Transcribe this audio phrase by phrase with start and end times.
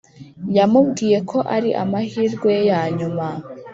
[0.57, 3.27] yamubwiye ko ari amahirwe ye yanyuma